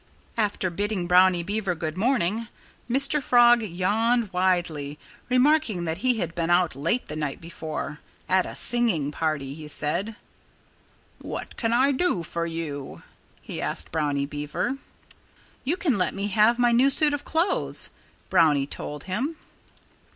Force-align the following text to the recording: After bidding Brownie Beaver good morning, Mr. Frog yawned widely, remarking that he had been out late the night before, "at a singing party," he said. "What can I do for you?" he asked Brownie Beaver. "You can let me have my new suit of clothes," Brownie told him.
After 0.35 0.71
bidding 0.71 1.05
Brownie 1.05 1.43
Beaver 1.43 1.75
good 1.75 1.95
morning, 1.95 2.47
Mr. 2.89 3.21
Frog 3.21 3.61
yawned 3.61 4.33
widely, 4.33 4.97
remarking 5.29 5.85
that 5.85 5.99
he 5.99 6.17
had 6.17 6.33
been 6.33 6.49
out 6.49 6.75
late 6.75 7.07
the 7.07 7.15
night 7.15 7.39
before, 7.39 7.99
"at 8.27 8.47
a 8.47 8.55
singing 8.55 9.11
party," 9.11 9.53
he 9.53 9.67
said. 9.67 10.15
"What 11.19 11.55
can 11.55 11.71
I 11.71 11.91
do 11.91 12.23
for 12.23 12.47
you?" 12.47 13.03
he 13.43 13.61
asked 13.61 13.91
Brownie 13.91 14.25
Beaver. 14.25 14.77
"You 15.63 15.77
can 15.77 15.99
let 15.99 16.15
me 16.15 16.29
have 16.29 16.57
my 16.57 16.71
new 16.71 16.89
suit 16.89 17.13
of 17.13 17.23
clothes," 17.23 17.91
Brownie 18.31 18.65
told 18.65 19.03
him. 19.03 19.35